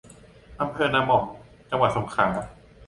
[0.61, 1.23] อำเภอนาหม่อม
[1.69, 2.27] จังหวัดสงขลา